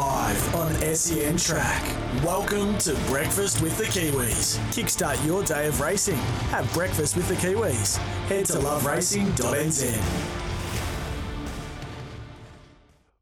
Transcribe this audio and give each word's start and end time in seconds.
Live 0.00 0.54
on 0.54 0.72
SEN 0.94 1.36
Track. 1.36 1.84
Welcome 2.24 2.78
to 2.78 2.94
Breakfast 3.06 3.60
with 3.60 3.76
the 3.76 3.84
Kiwis. 3.84 4.56
Kickstart 4.72 5.22
your 5.26 5.42
day 5.42 5.66
of 5.66 5.78
racing. 5.78 6.16
Have 6.54 6.72
breakfast 6.72 7.18
with 7.18 7.28
the 7.28 7.34
Kiwis. 7.34 7.98
Head 8.28 8.46
to 8.46 8.54
loveracing.nz. 8.54 10.00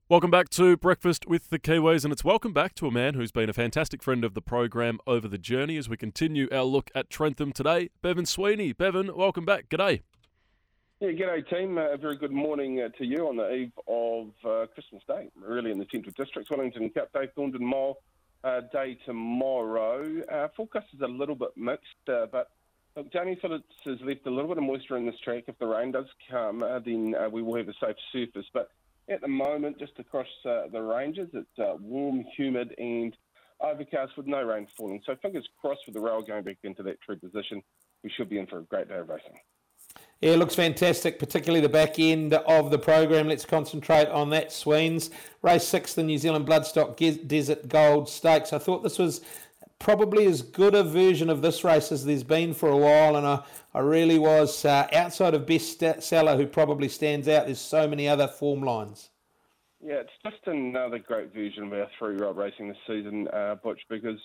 Welcome 0.09 0.31
back 0.31 0.51
to 0.51 0.77
Breakfast 0.77 1.27
with 1.27 1.51
the 1.51 1.59
Kiwis, 1.59 2.05
and 2.05 2.13
it's 2.13 2.23
welcome 2.23 2.53
back 2.53 2.77
to 2.77 2.87
a 2.87 2.93
man 2.93 3.15
who's 3.15 3.33
been 3.33 3.51
a 3.51 3.53
fantastic 3.53 4.01
friend 4.01 4.23
of 4.23 4.35
the 4.35 4.41
program 4.41 5.01
over 5.05 5.27
the 5.27 5.37
journey 5.37 5.79
as 5.79 5.89
we 5.89 5.97
continue 5.97 6.47
our 6.53 6.63
look 6.63 6.93
at 6.95 7.11
Trentham 7.11 7.51
today. 7.51 7.91
Bevan 8.03 8.25
Sweeney. 8.25 8.73
Bevan, 8.73 9.17
welcome 9.17 9.45
back. 9.45 9.69
G'day. 9.69 10.03
Yeah, 11.01 11.11
g'day 11.11 11.49
team. 11.49 11.79
Uh, 11.79 11.93
a 11.93 11.97
very 11.97 12.17
good 12.17 12.33
morning 12.33 12.81
uh, 12.81 12.89
to 12.99 13.07
you 13.07 13.29
on 13.29 13.37
the 13.37 13.49
eve 13.55 13.71
of 13.87 14.31
uh, 14.45 14.67
Christmas 14.75 15.01
Day, 15.07 15.31
really 15.37 15.71
in 15.71 15.79
the 15.79 15.87
Central 15.93 16.13
District. 16.19 16.51
Wellington 16.51 16.91
Cup 16.91 17.13
Day, 17.13 17.29
Thorndon 17.37 17.61
Mile 17.61 17.99
uh, 18.43 18.63
Day 18.73 18.99
tomorrow. 19.07 20.05
Uh, 20.29 20.49
forecast 20.57 20.87
is 20.93 21.01
a 21.01 21.07
little 21.07 21.37
bit 21.37 21.51
mixed, 21.57 22.09
uh, 22.09 22.27
but 22.33 22.51
look, 22.97 23.13
Danny 23.13 23.39
Phillips 23.41 23.77
has 23.85 24.01
left 24.01 24.27
a 24.27 24.31
little 24.31 24.49
bit 24.49 24.59
of 24.59 24.65
moisture 24.65 24.97
in 24.97 25.07
this 25.07 25.15
track. 25.23 25.45
If 25.47 25.57
the 25.61 25.69
rain 25.69 25.93
does 25.93 26.07
come, 26.29 26.65
then 26.85 27.15
we 27.31 27.43
will 27.43 27.55
have 27.59 27.69
a 27.69 27.75
safe 27.81 27.95
surface. 28.13 28.47
But 28.53 28.73
at 29.09 29.21
the 29.21 29.29
moment, 29.29 29.79
just 29.79 29.93
across 30.01 30.27
the 30.43 30.83
ranges, 30.83 31.29
it's 31.33 31.81
warm, 31.81 32.25
humid, 32.37 32.75
and 32.77 33.17
overcast 33.61 34.17
with 34.17 34.27
no 34.27 34.43
rain 34.43 34.67
falling. 34.77 35.01
So 35.07 35.15
fingers 35.23 35.49
crossed 35.61 35.85
for 35.87 35.93
the 35.93 36.01
rail 36.01 36.23
going 36.23 36.43
back 36.43 36.59
into 36.65 36.83
that 36.83 37.01
true 37.03 37.15
position. 37.15 37.63
We 38.03 38.11
should 38.11 38.29
be 38.29 38.41
in 38.41 38.49
for 38.49 38.59
a 38.59 38.63
great 38.65 38.89
day 38.89 38.97
of 38.97 39.09
racing. 39.09 39.39
Yeah, 40.21 40.35
looks 40.35 40.57
fantastic, 40.57 41.21
particularly 41.21 41.61
the 41.61 41.69
back 41.69 42.01
end 42.01 42.35
of 42.35 42.73
the 42.73 42.79
program. 42.79 43.29
Let's 43.29 43.45
concentrate 43.45 44.09
on 44.09 44.31
that. 44.31 44.51
Sweens, 44.51 45.11
race 45.43 45.63
six, 45.63 45.95
the 45.95 46.03
New 46.03 46.19
Zealand 46.19 46.45
Bloodstock 46.45 46.97
Desert 47.29 47.69
Gold 47.69 48.09
Stakes. 48.09 48.53
I 48.53 48.59
thought 48.59 48.83
this 48.83 48.99
was 48.99 49.21
probably 49.79 50.27
as 50.27 50.43
good 50.43 50.75
a 50.75 50.83
version 50.83 51.31
of 51.31 51.41
this 51.41 51.63
race 51.63 51.93
as 51.93 52.05
there's 52.05 52.25
been 52.25 52.53
for 52.53 52.69
a 52.69 52.77
while, 52.77 53.15
and 53.15 53.25
I, 53.25 53.45
I 53.73 53.79
really 53.79 54.19
was 54.19 54.65
uh, 54.65 54.89
outside 54.93 55.35
of 55.35 55.47
Best 55.47 55.85
Seller, 56.03 56.37
who 56.37 56.49
probably 56.49 56.89
stands 56.89 57.29
out. 57.29 57.47
There's 57.47 57.61
so 57.61 57.87
many 57.87 58.09
other 58.09 58.27
form 58.27 58.63
lines. 58.63 59.11
Yeah, 59.81 60.01
it's 60.01 60.11
just 60.25 60.45
another 60.47 60.99
great 60.99 61.33
version 61.33 61.63
of 61.63 61.73
our 61.73 61.87
three-rod 61.97 62.37
racing 62.37 62.67
this 62.67 62.77
season, 62.89 63.29
uh, 63.33 63.55
Butch, 63.63 63.83
because 63.89 64.19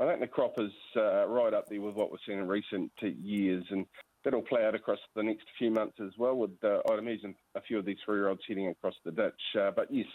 I 0.00 0.06
think 0.06 0.18
the 0.18 0.26
crop 0.26 0.58
is 0.58 0.72
uh, 0.96 1.28
right 1.28 1.54
up 1.54 1.68
there 1.68 1.80
with 1.80 1.94
what 1.94 2.10
we've 2.10 2.18
seen 2.26 2.38
in 2.38 2.48
recent 2.48 2.90
years, 3.00 3.64
and 3.70 3.86
that'll 4.24 4.42
play 4.42 4.64
out 4.64 4.74
across 4.74 4.98
the 5.14 5.22
next 5.22 5.46
few 5.58 5.70
months 5.70 5.98
as 6.00 6.12
well. 6.18 6.34
With 6.36 6.52
uh, 6.62 6.80
I'd 6.90 6.98
imagine 6.98 7.34
a 7.54 7.60
few 7.60 7.78
of 7.78 7.84
these 7.84 7.98
three-year-olds 8.04 8.42
heading 8.46 8.68
across 8.68 8.94
the 9.04 9.12
ditch. 9.12 9.42
Uh, 9.58 9.70
but 9.70 9.88
yes, 9.90 10.06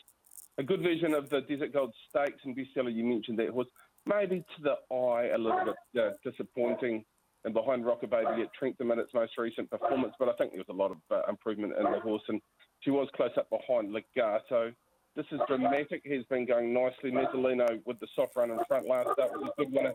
a 0.58 0.64
good 0.64 0.82
version 0.82 1.14
of 1.14 1.30
the 1.30 1.42
Desert 1.42 1.74
Gold 1.74 1.94
Stakes 2.10 2.42
and 2.46 2.56
bestseller. 2.56 2.94
You 2.94 3.04
mentioned 3.04 3.40
that 3.40 3.50
horse, 3.50 3.68
maybe 4.06 4.46
to 4.58 4.64
the 4.64 4.96
eye 4.96 5.30
a 5.34 5.38
little 5.38 5.66
bit 5.66 6.04
uh, 6.04 6.12
disappointing. 6.30 7.06
And 7.44 7.54
behind 7.54 7.86
Rocker 7.86 8.08
Baby 8.08 8.42
at 8.42 8.52
Trentham 8.58 8.90
in 8.90 8.98
its 8.98 9.14
most 9.14 9.34
recent 9.38 9.70
performance, 9.70 10.16
but 10.18 10.28
I 10.28 10.34
think 10.34 10.54
there 10.54 10.64
was 10.68 10.74
a 10.74 10.74
lot 10.74 10.90
of 10.90 10.98
uh, 11.12 11.30
improvement 11.30 11.74
in 11.78 11.84
the 11.84 12.00
horse, 12.00 12.24
and 12.28 12.42
she 12.80 12.90
was 12.90 13.08
close 13.16 13.30
up 13.38 13.48
behind 13.52 13.94
Legato. 13.94 14.74
This 15.16 15.28
is 15.32 15.40
dramatic. 15.48 16.02
He's 16.04 16.26
been 16.26 16.48
going 16.48 16.74
nicely. 16.74 17.12
Mezzolino 17.12 17.82
with 17.86 18.00
the 18.00 18.08
soft 18.16 18.36
run 18.36 18.50
in 18.50 18.58
front 18.68 18.88
last 18.88 19.10
up 19.20 19.32
was 19.34 19.52
a 19.56 19.62
good 19.62 19.72
winner 19.72 19.94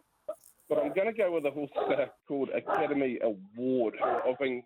but 0.70 0.78
I'm 0.78 0.94
going 0.94 1.08
to 1.08 1.12
go 1.12 1.32
with 1.32 1.44
a 1.44 1.50
horse 1.50 1.70
uh, 1.76 2.06
called 2.26 2.48
Academy 2.50 3.18
Award. 3.22 3.96
I've 4.02 4.38
been 4.38 4.62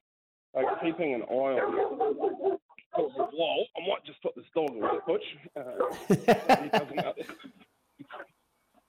uh, 0.56 0.60
keeping 0.82 1.15
an 1.15 1.22
eye 1.22 1.59
on. 1.59 2.59
Whoa, 2.97 3.65
I 3.76 3.88
might 3.88 4.04
just 4.04 4.22
put 4.22 4.37
this 4.37 4.44
dog 4.54 4.70
on 4.70 4.81
the 4.81 5.00
push. 5.00 5.25
Uh, 5.56 5.62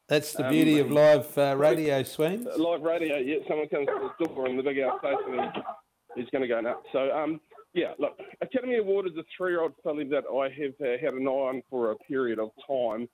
That's 0.08 0.34
the 0.34 0.44
beauty 0.50 0.80
um, 0.82 0.86
of 0.86 0.92
live 0.92 1.38
uh, 1.38 1.56
radio, 1.58 2.04
Sween. 2.04 2.46
Live 2.58 2.82
radio, 2.82 3.18
yeah. 3.18 3.38
Someone 3.48 3.70
comes 3.70 3.88
to 3.88 4.12
the 4.20 4.26
door 4.26 4.48
in 4.48 4.58
the 4.58 4.64
big 4.64 4.84
house 4.84 5.00
place 5.02 5.16
and 5.28 5.40
he, 5.40 6.22
he's 6.22 6.30
going 6.32 6.44
to 6.44 6.48
go 6.48 6.62
nuts. 6.62 6.86
So, 6.92 7.12
um, 7.12 7.40
yeah, 7.74 7.94
look, 7.98 8.20
Academy 8.42 8.78
Award 8.78 9.08
is 9.08 9.18
a 9.18 9.24
three-year-old 9.36 9.72
filly 9.84 10.04
that 10.10 10.26
I 10.30 10.50
have 10.62 10.74
uh, 10.82 10.98
had 11.02 11.14
an 11.16 11.28
eye 11.28 11.32
on 11.32 11.64
for 11.70 11.92
a 11.92 11.96
period 11.96 12.40
of 12.40 12.52
time. 12.68 13.08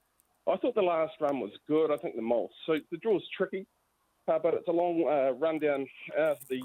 I 0.50 0.58
thought 0.58 0.76
the 0.76 0.82
last 0.82 1.14
run 1.22 1.40
was 1.40 1.52
good. 1.68 1.92
I 1.92 1.98
think 1.98 2.16
the 2.16 2.22
mole 2.22 2.50
suit. 2.66 2.84
The 2.92 2.98
draw's 2.98 3.24
tricky. 3.38 3.66
Uh, 4.32 4.40
but 4.40 4.54
it's 4.54 4.68
a 4.70 4.72
long 4.72 5.06
uh, 5.10 5.34
run 5.34 5.60
down 5.60 5.86
the 6.50 6.62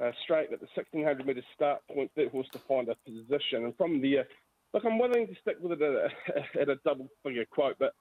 uh, 0.00 0.10
straight 0.24 0.52
at 0.52 0.60
the 0.60 0.68
1600 0.74 1.26
metre 1.26 1.42
start 1.54 1.80
point 1.94 2.10
that 2.16 2.30
horse 2.30 2.48
to 2.52 2.58
find 2.66 2.88
a 2.88 2.96
position. 3.06 3.64
And 3.64 3.76
from 3.76 4.00
there, 4.00 4.26
look, 4.72 4.84
I'm 4.84 4.98
willing 4.98 5.26
to 5.28 5.34
stick 5.40 5.56
with 5.60 5.80
it 5.80 5.82
at 5.82 5.94
a, 6.56 6.60
at 6.62 6.68
a 6.68 6.76
double 6.84 7.08
figure 7.22 7.44
quote, 7.50 7.76
but 7.78 7.92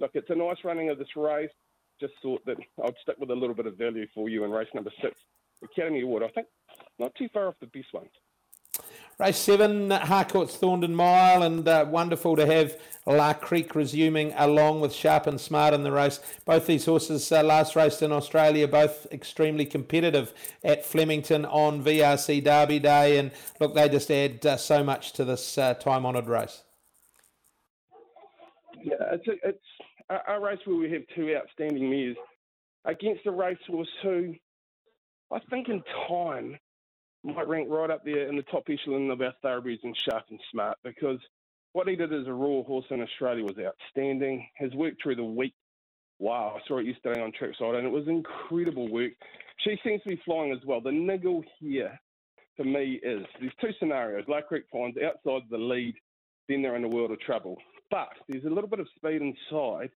look, 0.00 0.10
it's 0.14 0.30
a 0.30 0.34
nice 0.34 0.58
running 0.64 0.90
of 0.90 0.98
this 0.98 1.16
race. 1.16 1.50
Just 2.00 2.14
thought 2.22 2.44
that 2.46 2.58
I'd 2.84 2.94
stick 3.02 3.16
with 3.18 3.30
a 3.30 3.34
little 3.34 3.54
bit 3.54 3.66
of 3.66 3.76
value 3.76 4.06
for 4.14 4.28
you 4.28 4.44
in 4.44 4.50
race 4.50 4.68
number 4.74 4.92
six, 5.00 5.18
Academy 5.62 6.02
Award. 6.02 6.22
I 6.22 6.28
think 6.28 6.46
not 6.98 7.14
too 7.14 7.28
far 7.32 7.48
off 7.48 7.54
the 7.60 7.66
best 7.66 7.92
ones. 7.92 8.10
Race 9.20 9.36
seven, 9.36 9.90
Harcourt's 9.90 10.56
Thorndon 10.56 10.94
Mile, 10.94 11.42
and 11.42 11.66
uh, 11.66 11.84
wonderful 11.88 12.36
to 12.36 12.46
have 12.46 12.80
La 13.04 13.32
Crique 13.32 13.74
resuming 13.74 14.32
along 14.36 14.80
with 14.80 14.92
Sharp 14.92 15.26
and 15.26 15.40
Smart 15.40 15.74
in 15.74 15.82
the 15.82 15.90
race. 15.90 16.20
Both 16.44 16.68
these 16.68 16.84
horses 16.84 17.32
uh, 17.32 17.42
last 17.42 17.74
raced 17.74 18.00
in 18.00 18.12
Australia, 18.12 18.68
both 18.68 19.08
extremely 19.10 19.66
competitive 19.66 20.32
at 20.62 20.86
Flemington 20.86 21.44
on 21.46 21.82
VRC 21.82 22.44
Derby 22.44 22.78
Day, 22.78 23.18
and 23.18 23.32
look, 23.58 23.74
they 23.74 23.88
just 23.88 24.08
add 24.08 24.46
uh, 24.46 24.56
so 24.56 24.84
much 24.84 25.14
to 25.14 25.24
this 25.24 25.58
uh, 25.58 25.74
time-honoured 25.74 26.28
race. 26.28 26.62
Yeah, 28.80 28.94
it's 29.10 29.26
a, 29.26 29.32
it's 29.48 29.58
a, 30.10 30.34
a, 30.34 30.40
race 30.40 30.60
where 30.64 30.76
we 30.76 30.92
have 30.92 31.02
two 31.16 31.34
outstanding 31.34 31.90
mares 31.90 32.16
against 32.84 33.26
a 33.26 33.32
racehorse 33.32 33.88
who, 34.00 34.36
I 35.32 35.40
think, 35.50 35.68
in 35.68 35.82
time 36.06 36.56
might 37.24 37.48
rank 37.48 37.68
right 37.70 37.90
up 37.90 38.04
there 38.04 38.28
in 38.28 38.36
the 38.36 38.42
top 38.44 38.64
echelon 38.68 39.10
of 39.10 39.20
our 39.20 39.34
thoroughbreds 39.42 39.80
and 39.84 39.96
sharp 39.96 40.24
and 40.30 40.40
smart 40.52 40.78
because 40.84 41.18
what 41.72 41.88
he 41.88 41.96
did 41.96 42.12
as 42.12 42.26
a 42.26 42.32
raw 42.32 42.62
horse 42.62 42.86
in 42.90 43.02
Australia 43.02 43.44
was 43.44 43.56
outstanding. 43.58 44.46
His 44.56 44.74
work 44.74 44.94
through 45.02 45.16
the 45.16 45.24
week, 45.24 45.54
wow, 46.18 46.56
I 46.56 46.66
saw 46.66 46.78
it 46.78 46.86
yesterday 46.86 47.20
on 47.20 47.32
trackside 47.32 47.74
and 47.74 47.86
it 47.86 47.90
was 47.90 48.08
incredible 48.08 48.90
work. 48.90 49.12
She 49.58 49.76
seems 49.84 50.02
to 50.02 50.10
be 50.10 50.22
flying 50.24 50.52
as 50.52 50.64
well. 50.64 50.80
The 50.80 50.92
niggle 50.92 51.42
here 51.58 51.98
for 52.56 52.64
me 52.64 53.00
is 53.02 53.24
there's 53.40 53.52
two 53.60 53.72
scenarios. 53.78 54.24
La 54.28 54.40
Crique 54.40 54.66
finds 54.72 54.96
outside 54.98 55.42
the 55.50 55.58
lead, 55.58 55.94
then 56.48 56.62
they're 56.62 56.76
in 56.76 56.84
a 56.84 56.88
world 56.88 57.10
of 57.10 57.20
trouble. 57.20 57.56
But 57.90 58.08
there's 58.28 58.44
a 58.44 58.50
little 58.50 58.68
bit 58.68 58.80
of 58.80 58.88
speed 58.96 59.22
inside, 59.22 59.90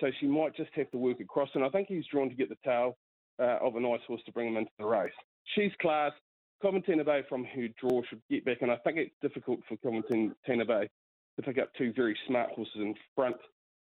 so 0.00 0.08
she 0.20 0.26
might 0.26 0.54
just 0.56 0.70
have 0.74 0.90
to 0.90 0.98
work 0.98 1.20
across. 1.20 1.48
And 1.54 1.64
I 1.64 1.68
think 1.68 1.88
he's 1.88 2.06
drawn 2.06 2.28
to 2.28 2.34
get 2.34 2.48
the 2.48 2.56
tail 2.64 2.96
uh, 3.40 3.58
of 3.62 3.76
a 3.76 3.80
nice 3.80 4.00
horse 4.06 4.20
to 4.26 4.32
bring 4.32 4.48
him 4.48 4.56
into 4.56 4.70
the 4.78 4.84
race. 4.84 5.12
She's 5.54 5.72
class. 5.80 6.12
Coventina 6.62 7.04
Bay 7.04 7.22
from 7.28 7.44
her 7.44 7.68
draw 7.80 8.02
should 8.08 8.20
get 8.30 8.44
back, 8.44 8.58
and 8.60 8.70
I 8.70 8.76
think 8.76 8.98
it's 8.98 9.14
difficult 9.22 9.60
for 9.68 9.76
Coventina 9.76 10.66
Bay 10.66 10.88
to 11.36 11.42
pick 11.42 11.58
up 11.58 11.70
two 11.76 11.92
very 11.94 12.16
smart 12.26 12.50
horses 12.50 12.76
in 12.76 12.94
front 13.14 13.36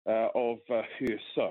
uh, 0.08 0.28
of 0.34 0.58
uh, 0.70 0.82
her. 0.98 1.20
So, 1.34 1.50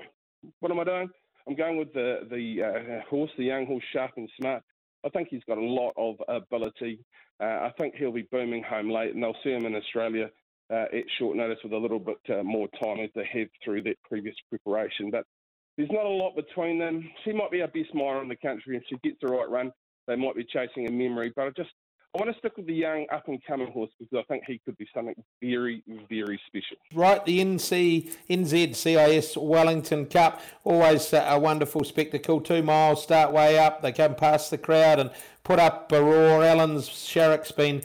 what 0.60 0.70
am 0.70 0.80
I 0.80 0.84
doing? 0.84 1.08
I'm 1.48 1.56
going 1.56 1.78
with 1.78 1.92
the 1.92 2.26
the 2.30 2.62
uh, 2.62 3.08
horse, 3.08 3.30
the 3.38 3.44
young 3.44 3.66
horse, 3.66 3.84
sharp 3.92 4.12
and 4.16 4.28
smart. 4.38 4.62
I 5.04 5.08
think 5.10 5.28
he's 5.30 5.44
got 5.46 5.58
a 5.58 5.64
lot 5.64 5.92
of 5.96 6.16
ability. 6.28 6.98
Uh, 7.40 7.44
I 7.44 7.72
think 7.78 7.94
he'll 7.94 8.12
be 8.12 8.28
booming 8.30 8.62
home 8.62 8.90
late, 8.90 9.14
and 9.14 9.22
they'll 9.22 9.36
see 9.44 9.52
him 9.52 9.66
in 9.66 9.74
Australia 9.74 10.30
uh, 10.70 10.86
at 10.92 11.04
short 11.18 11.36
notice 11.36 11.58
with 11.62 11.72
a 11.72 11.78
little 11.78 12.00
bit 12.00 12.18
uh, 12.30 12.42
more 12.42 12.68
time 12.82 13.00
as 13.00 13.10
they 13.14 13.28
have 13.32 13.48
through 13.64 13.82
that 13.82 13.96
previous 14.08 14.34
preparation. 14.48 15.10
But 15.10 15.24
there's 15.76 15.90
not 15.90 16.06
a 16.06 16.08
lot 16.08 16.34
between 16.34 16.78
them. 16.78 17.08
She 17.24 17.32
might 17.32 17.50
be 17.50 17.60
our 17.60 17.68
best 17.68 17.94
mire 17.94 18.22
in 18.22 18.28
the 18.28 18.36
country 18.36 18.76
if 18.76 18.82
she 18.88 18.96
gets 19.04 19.18
the 19.20 19.28
right 19.28 19.48
run 19.48 19.72
they 20.06 20.16
might 20.16 20.36
be 20.36 20.44
chasing 20.44 20.86
a 20.86 20.90
memory. 20.90 21.32
But 21.34 21.46
I 21.46 21.50
just 21.50 21.70
I 22.14 22.18
want 22.18 22.32
to 22.32 22.38
stick 22.38 22.56
with 22.56 22.66
the 22.66 22.74
young 22.74 23.06
up 23.12 23.28
and 23.28 23.42
coming 23.44 23.70
horse 23.70 23.90
because 23.98 24.18
I 24.18 24.32
think 24.32 24.44
he 24.46 24.58
could 24.64 24.78
be 24.78 24.88
something 24.94 25.14
very, 25.42 25.82
very 26.08 26.40
special. 26.46 26.78
Right, 26.94 27.22
the 27.26 27.40
NC 27.40 28.14
NZ 28.30 28.74
CIS 28.74 29.36
Wellington 29.36 30.06
Cup, 30.06 30.40
always 30.64 31.12
a 31.12 31.38
wonderful 31.38 31.84
spectacle. 31.84 32.40
Two 32.40 32.62
miles 32.62 33.02
start 33.02 33.32
way 33.32 33.58
up, 33.58 33.82
they 33.82 33.92
come 33.92 34.14
past 34.14 34.50
the 34.50 34.58
crowd 34.58 34.98
and 34.98 35.10
put 35.44 35.58
up 35.58 35.92
a 35.92 36.02
roar. 36.02 36.42
Allen's 36.42 36.88
Sharrock's 36.88 37.52
been 37.52 37.82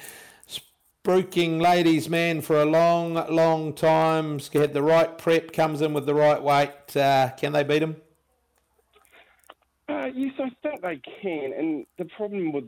Brooking 1.03 1.57
ladies 1.57 2.09
man 2.09 2.41
for 2.41 2.61
a 2.61 2.65
long, 2.65 3.15
long 3.33 3.73
time. 3.73 4.37
Had 4.53 4.73
the 4.73 4.83
right 4.83 5.17
prep, 5.17 5.51
comes 5.51 5.81
in 5.81 5.93
with 5.93 6.05
the 6.05 6.13
right 6.13 6.41
weight. 6.41 6.95
Uh, 6.95 7.31
can 7.37 7.53
they 7.53 7.63
beat 7.63 7.81
him? 7.81 7.95
Yes, 10.13 10.33
I 10.39 10.49
think 10.61 10.81
they 10.81 11.01
can. 11.21 11.53
And 11.57 11.85
the 11.97 12.05
problem 12.15 12.51
with 12.51 12.65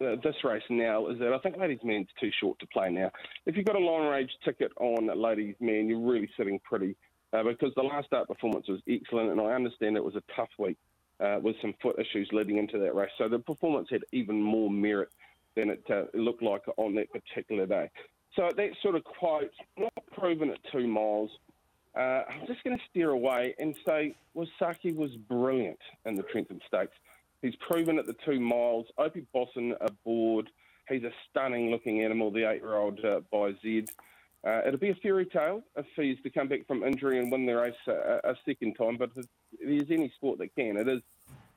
uh, 0.00 0.16
this 0.22 0.36
race 0.44 0.62
now 0.70 1.08
is 1.08 1.18
that 1.18 1.32
I 1.32 1.38
think 1.38 1.56
Ladies 1.56 1.80
Man's 1.84 2.08
too 2.18 2.30
short 2.40 2.58
to 2.60 2.66
play 2.66 2.90
now. 2.90 3.10
If 3.46 3.56
you've 3.56 3.66
got 3.66 3.76
a 3.76 3.80
long 3.80 4.06
range 4.06 4.30
ticket 4.44 4.72
on 4.78 5.06
Ladies 5.20 5.56
Man, 5.60 5.88
you're 5.88 6.00
really 6.00 6.30
sitting 6.36 6.58
pretty 6.60 6.96
uh, 7.32 7.42
because 7.42 7.72
the 7.76 7.82
last 7.82 8.06
start 8.06 8.28
performance 8.28 8.66
was 8.68 8.80
excellent, 8.88 9.30
and 9.30 9.40
I 9.40 9.52
understand 9.52 9.96
it 9.96 10.04
was 10.04 10.16
a 10.16 10.22
tough 10.34 10.48
week 10.58 10.76
uh, 11.20 11.38
with 11.42 11.56
some 11.60 11.74
foot 11.82 11.96
issues 11.98 12.28
leading 12.32 12.56
into 12.56 12.78
that 12.78 12.94
race. 12.94 13.10
So 13.18 13.28
the 13.28 13.38
performance 13.38 13.88
had 13.90 14.02
even 14.12 14.40
more 14.40 14.70
merit 14.70 15.10
than 15.54 15.70
it 15.70 15.84
uh, 15.90 16.04
looked 16.14 16.42
like 16.42 16.62
on 16.76 16.94
that 16.94 17.08
particular 17.12 17.66
day. 17.66 17.90
So 18.36 18.48
that 18.56 18.70
sort 18.82 18.94
of 18.94 19.04
quote, 19.04 19.50
not 19.76 19.92
proven 20.12 20.50
at 20.50 20.58
two 20.72 20.86
miles. 20.86 21.30
Uh, 21.96 22.22
I'm 22.28 22.46
just 22.46 22.62
going 22.62 22.76
to 22.76 22.82
steer 22.88 23.10
away 23.10 23.54
and 23.58 23.74
say 23.86 24.14
Wasaki 24.36 24.94
was 24.94 25.10
brilliant 25.28 25.78
in 26.04 26.14
the 26.14 26.22
Trentham 26.22 26.60
Stakes. 26.66 26.96
He's 27.42 27.54
proven 27.56 27.98
at 27.98 28.06
the 28.06 28.16
two 28.24 28.38
miles. 28.38 28.86
Opie 28.98 29.26
Bosson 29.32 29.74
aboard. 29.80 30.50
He's 30.88 31.02
a 31.04 31.12
stunning 31.28 31.70
looking 31.70 32.02
animal, 32.02 32.30
the 32.30 32.48
eight 32.50 32.60
year 32.62 32.76
old 32.76 33.04
uh, 33.04 33.20
by 33.32 33.52
Zed. 33.62 33.90
Uh, 34.46 34.62
it'll 34.66 34.80
be 34.80 34.90
a 34.90 34.94
fairy 34.96 35.26
tale 35.26 35.62
if 35.76 35.86
he's 35.96 36.16
to 36.22 36.30
come 36.30 36.48
back 36.48 36.66
from 36.66 36.82
injury 36.82 37.18
and 37.18 37.30
win 37.30 37.44
the 37.44 37.52
race 37.52 37.74
a, 37.88 38.20
a 38.24 38.34
second 38.46 38.74
time, 38.74 38.96
but 38.96 39.10
if 39.16 39.26
there's 39.60 39.90
any 39.90 40.10
sport 40.16 40.38
that 40.38 40.54
can, 40.54 40.76
it 40.78 40.88
is 40.88 41.02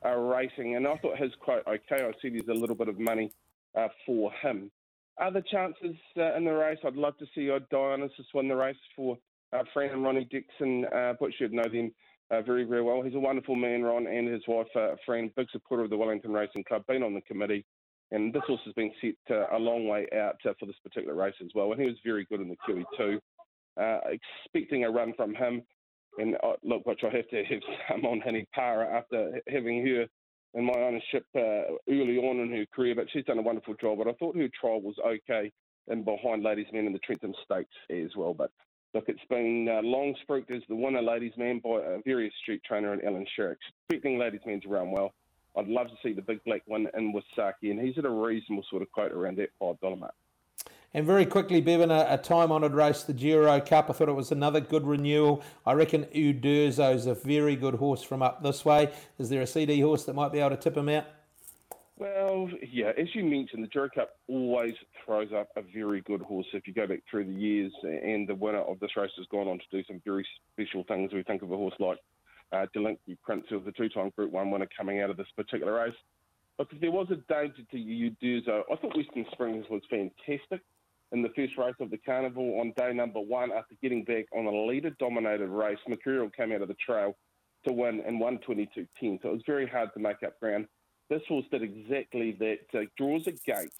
uh, 0.06 0.16
racing. 0.16 0.76
And 0.76 0.86
I 0.86 0.98
thought 0.98 1.18
his 1.18 1.32
quote 1.40 1.64
okay. 1.66 2.04
I 2.06 2.12
see 2.22 2.30
there's 2.30 2.48
a 2.50 2.60
little 2.60 2.76
bit 2.76 2.90
of 2.90 3.00
money 3.00 3.32
uh, 3.76 3.88
for 4.06 4.32
him. 4.34 4.70
Other 5.18 5.42
chances 5.42 5.96
uh, 6.18 6.36
in 6.36 6.44
the 6.44 6.54
race, 6.54 6.80
I'd 6.84 6.96
love 6.96 7.18
to 7.20 7.26
see 7.34 7.50
Dionysus 7.70 8.26
win 8.34 8.48
the 8.48 8.56
race 8.56 8.76
for 8.96 9.18
uh, 9.54 9.64
Fran 9.74 9.92
and 9.92 10.04
Ronnie 10.04 10.28
Dixon. 10.30 10.86
Uh, 10.86 11.14
but 11.20 11.32
should 11.38 11.54
know 11.54 11.64
them 11.72 11.92
uh, 12.32 12.42
very, 12.42 12.64
very 12.64 12.82
well. 12.82 13.02
He's 13.02 13.16
a 13.16 13.20
wonderful 13.20 13.56
man, 13.56 13.84
Ron, 13.84 14.08
and 14.08 14.28
his 14.28 14.42
wife, 14.48 14.68
uh, 14.76 14.96
Fran, 15.06 15.32
big 15.36 15.48
supporter 15.52 15.84
of 15.84 15.90
the 15.90 15.98
Wellington 15.98 16.34
Racing 16.34 16.64
Club, 16.68 16.86
been 16.88 17.04
on 17.04 17.14
the 17.14 17.22
committee. 17.22 17.66
And 18.12 18.34
this 18.34 18.44
horse 18.46 18.62
has 18.66 18.74
been 18.74 18.92
set 19.02 19.36
uh, 19.36 19.56
a 19.56 19.58
long 19.58 19.88
way 19.88 20.08
out 20.16 20.36
uh, 20.48 20.54
for 20.60 20.66
this 20.66 20.76
particular 20.84 21.16
race 21.16 21.34
as 21.42 21.50
well. 21.56 21.72
And 21.72 21.82
he 21.82 21.88
was 21.88 21.98
very 22.06 22.26
good 22.26 22.42
in 22.42 22.50
the 22.50 22.58
QE2. 22.68 23.20
Uh, 23.76 24.00
expecting 24.12 24.84
a 24.84 24.92
run 24.92 25.14
from 25.16 25.34
him. 25.34 25.64
And 26.20 26.36
look, 26.64 26.86
which 26.86 27.02
I 27.04 27.16
have 27.16 27.28
to 27.30 27.44
have 27.44 27.62
some 27.90 28.06
on 28.06 28.20
Henny 28.20 28.46
Para 28.54 28.86
after 28.86 29.42
having 29.48 29.86
her 29.88 30.06
in 30.54 30.66
my 30.66 30.74
ownership 30.74 31.26
early 31.36 32.18
on 32.18 32.40
in 32.40 32.52
her 32.52 32.66
career, 32.74 32.94
but 32.94 33.08
she's 33.12 33.26
done 33.26 33.40
a 33.40 33.44
wonderful 33.44 33.74
job. 33.82 33.98
But 33.98 34.08
I 34.08 34.14
thought 34.14 34.38
her 34.38 34.48
trial 34.62 34.82
was 34.82 34.96
okay 35.04 35.52
and 35.88 36.06
behind 36.06 36.44
Ladies 36.44 36.68
Man 36.72 36.86
in 36.86 36.94
the 36.94 37.00
Trentham 37.00 37.34
Stakes 37.44 37.74
as 37.90 38.16
well. 38.16 38.36
But 38.36 38.52
look, 38.94 39.06
it's 39.08 39.26
been 39.30 39.68
uh, 39.70 39.82
long 39.82 40.16
spruiked 40.28 40.52
as 40.52 40.62
the 40.70 40.76
winner 40.76 41.02
Ladies 41.02 41.34
Man 41.38 41.60
by 41.60 41.82
a 41.82 42.00
very 42.06 42.30
astute 42.30 42.64
trainer 42.64 42.94
in 42.94 43.06
Allan 43.06 43.26
Sharrock. 43.38 43.56
Expecting 43.90 44.20
Ladies 44.20 44.42
to 44.46 44.70
run 44.70 44.92
well. 44.92 45.14
I'd 45.58 45.68
love 45.68 45.88
to 45.88 45.96
see 46.02 46.14
the 46.14 46.22
big 46.22 46.44
black 46.46 46.62
one 46.66 46.88
in 46.98 47.14
with 47.14 47.24
Saki, 47.36 47.72
and 47.72 47.80
he's 47.80 47.98
at 47.98 48.06
a 48.06 48.10
reasonable 48.10 48.66
sort 48.70 48.82
of 48.82 48.92
quote 48.92 49.12
around 49.12 49.38
that 49.38 49.50
$5 49.62 50.00
mark. 50.00 50.14
And 50.96 51.06
very 51.06 51.26
quickly, 51.26 51.60
Bevan, 51.60 51.90
a, 51.90 52.06
a 52.10 52.18
time 52.18 52.52
honoured 52.52 52.74
race, 52.74 53.04
the 53.04 53.14
Giro 53.14 53.60
Cup. 53.62 53.90
I 53.90 53.94
thought 53.94 54.10
it 54.10 54.14
was 54.14 54.32
another 54.32 54.60
good 54.60 54.86
renewal. 54.86 55.44
I 55.66 55.74
reckon 55.74 56.06
Uderzo 56.06 56.94
is 56.94 57.08
a 57.08 57.16
very 57.16 57.56
good 57.56 57.76
horse 57.76 58.04
from 58.04 58.22
up 58.22 58.44
this 58.44 58.64
way. 58.64 58.92
Is 59.18 59.30
there 59.30 59.42
a 59.42 59.48
CD 59.48 59.82
horse 59.82 60.06
that 60.06 60.14
might 60.14 60.32
be 60.32 60.40
able 60.40 60.52
to 60.52 60.58
tip 60.58 60.78
him 60.78 60.90
out? 60.90 61.06
Well, 61.98 62.50
yeah, 62.72 62.92
as 62.98 63.14
you 63.14 63.24
mentioned, 63.24 63.64
the 63.64 63.68
Giro 63.68 63.88
Cup 63.90 64.18
always 64.28 64.74
throws 65.06 65.32
up 65.32 65.50
a 65.56 65.62
very 65.62 66.02
good 66.02 66.22
horse 66.22 66.48
if 66.54 66.68
you 66.68 66.74
go 66.74 66.88
back 66.88 67.02
through 67.10 67.26
the 67.26 67.40
years, 67.40 67.72
and 67.84 68.28
the 68.28 68.34
winner 68.36 68.62
of 68.62 68.80
this 68.80 68.98
race 68.98 69.12
has 69.18 69.28
gone 69.28 69.48
on 69.48 69.60
to 69.60 69.66
do 69.72 69.84
some 69.86 70.02
very 70.04 70.26
special 70.54 70.84
things. 70.88 71.14
We 71.14 71.22
think 71.24 71.44
of 71.44 71.52
a 71.52 71.56
horse 71.56 71.76
like 71.80 72.00
uh, 72.52 72.66
Delinky 72.76 73.18
Prince, 73.22 73.46
who 73.50 73.58
was 73.58 73.66
the 73.66 73.72
two 73.72 73.90
time 73.90 74.12
Group 74.16 74.32
1 74.32 74.50
winner 74.50 74.68
coming 74.76 75.02
out 75.02 75.12
of 75.12 75.18
this 75.18 75.28
particular 75.36 75.74
race. 75.74 75.96
Look, 76.58 76.74
if 76.74 76.82
there 76.82 76.92
was 76.92 77.08
a 77.12 77.18
danger 77.32 77.64
to 77.72 77.78
Uderzo, 77.78 78.64
I 78.72 78.76
thought 78.76 78.98
Western 78.98 79.26
Springs 79.32 79.66
was 79.70 79.82
fantastic 79.90 80.62
in 81.12 81.22
the 81.22 81.30
first 81.36 81.58
race 81.58 81.76
of 81.80 81.92
the 81.92 81.98
carnival 81.98 82.60
on 82.60 82.74
day 82.76 82.92
number 82.92 83.20
one 83.20 83.52
after 83.52 83.76
getting 83.82 84.04
back 84.04 84.26
on 84.36 84.46
a 84.46 84.66
leader 84.66 84.90
dominated 85.00 85.48
race. 85.48 85.80
Mercurial 85.88 86.30
came 86.30 86.52
out 86.52 86.62
of 86.64 86.68
the 86.68 86.76
trail 86.76 87.16
to 87.68 87.74
win 87.74 88.02
in 88.02 88.20
122.10, 88.20 89.22
so 89.22 89.30
it 89.30 89.32
was 89.32 89.44
very 89.46 89.68
hard 89.68 89.94
to 89.94 90.00
make 90.00 90.22
up 90.24 90.40
ground. 90.40 90.68
This 91.14 91.22
horse 91.28 91.46
did 91.52 91.62
exactly 91.62 92.32
that, 92.40 92.66
uh, 92.74 92.86
draws 92.98 93.28
a 93.28 93.34
gate 93.34 93.72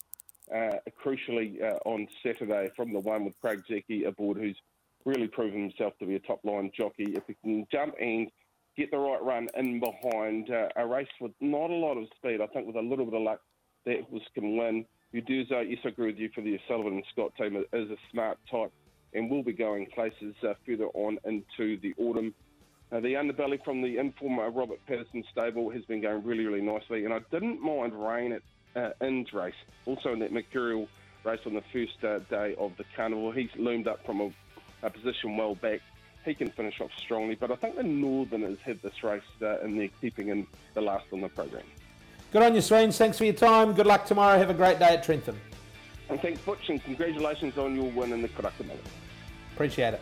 uh, 0.54 0.78
crucially 1.04 1.60
uh, 1.60 1.78
on 1.84 2.06
Saturday 2.22 2.70
from 2.76 2.92
the 2.92 3.00
one 3.00 3.24
with 3.24 3.34
Craig 3.40 3.64
Zeki 3.68 4.06
aboard, 4.06 4.36
who's 4.36 4.56
really 5.04 5.26
proven 5.26 5.62
himself 5.62 5.98
to 5.98 6.06
be 6.06 6.14
a 6.14 6.20
top 6.20 6.44
line 6.44 6.70
jockey. 6.72 7.16
If 7.16 7.24
he 7.26 7.34
can 7.42 7.66
jump 7.72 7.96
and 8.00 8.30
get 8.76 8.92
the 8.92 8.98
right 8.98 9.20
run 9.20 9.48
in 9.56 9.80
behind 9.80 10.52
uh, 10.52 10.68
a 10.76 10.86
race 10.86 11.08
with 11.20 11.32
not 11.40 11.70
a 11.70 11.74
lot 11.74 11.96
of 11.96 12.06
speed, 12.16 12.40
I 12.40 12.46
think 12.46 12.68
with 12.68 12.76
a 12.76 12.80
little 12.80 13.04
bit 13.04 13.14
of 13.14 13.22
luck, 13.22 13.40
that 13.84 14.02
horse 14.08 14.22
can 14.32 14.56
win. 14.56 14.84
Uderzo, 15.12 15.68
yes, 15.68 15.80
I 15.84 15.88
agree 15.88 16.12
with 16.12 16.18
you 16.18 16.30
for 16.32 16.40
the 16.40 16.56
Sullivan 16.68 16.92
and 16.92 17.04
Scott 17.10 17.32
team, 17.36 17.56
is 17.56 17.90
a 17.90 17.96
smart 18.12 18.38
type 18.48 18.70
and 19.12 19.28
will 19.28 19.42
be 19.42 19.52
going 19.52 19.86
places 19.86 20.36
uh, 20.48 20.54
further 20.64 20.86
on 20.94 21.18
into 21.24 21.80
the 21.80 21.94
autumn. 21.98 22.32
Uh, 22.94 23.00
the 23.00 23.14
underbelly 23.14 23.62
from 23.64 23.82
the 23.82 23.98
informer 23.98 24.48
Robert 24.50 24.78
Patterson 24.86 25.24
stable 25.32 25.68
has 25.70 25.84
been 25.84 26.00
going 26.00 26.22
really, 26.22 26.44
really 26.44 26.60
nicely, 26.60 27.04
and 27.04 27.12
I 27.12 27.18
didn't 27.32 27.60
mind 27.60 27.92
rain 27.92 28.32
at 28.32 28.42
uh, 28.76 29.04
Inns 29.04 29.32
race, 29.32 29.54
also 29.84 30.12
in 30.12 30.20
that 30.20 30.32
Mercurial 30.32 30.86
race 31.24 31.40
on 31.44 31.54
the 31.54 31.62
first 31.72 32.04
uh, 32.04 32.20
day 32.30 32.54
of 32.56 32.76
the 32.76 32.84
carnival. 32.94 33.32
He's 33.32 33.50
loomed 33.56 33.88
up 33.88 34.06
from 34.06 34.20
a, 34.20 34.30
a, 34.84 34.90
position 34.90 35.36
well 35.36 35.56
back. 35.56 35.80
He 36.24 36.34
can 36.34 36.50
finish 36.50 36.80
off 36.80 36.90
strongly, 36.96 37.34
but 37.34 37.50
I 37.50 37.56
think 37.56 37.74
the 37.74 37.82
Northerners 37.82 38.58
have 38.64 38.80
this 38.80 39.02
race 39.02 39.22
uh, 39.44 39.56
they're 39.64 39.88
keeping 40.00 40.28
in 40.28 40.46
the 40.74 40.80
last 40.80 41.06
on 41.12 41.20
the 41.20 41.28
program. 41.28 41.64
Good 42.30 42.42
on 42.42 42.54
you, 42.54 42.60
Sweens. 42.60 42.96
Thanks 42.96 43.18
for 43.18 43.24
your 43.24 43.34
time. 43.34 43.72
Good 43.72 43.86
luck 43.86 44.06
tomorrow. 44.06 44.38
Have 44.38 44.50
a 44.50 44.54
great 44.54 44.78
day 44.78 44.94
at 44.94 45.02
Trentham. 45.02 45.40
And 46.10 46.20
thanks, 46.20 46.40
Butch, 46.42 46.68
and 46.68 46.82
congratulations 46.84 47.58
on 47.58 47.74
your 47.74 47.90
win 47.90 48.12
in 48.12 48.22
the 48.22 48.28
Karaka 48.28 48.64
Appreciate 49.52 49.94
it. 49.94 50.00